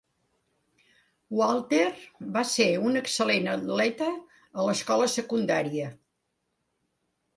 [1.39, 1.91] Walter
[2.37, 4.09] va ser un excel·lent atleta
[4.63, 5.95] a l'escola secundària.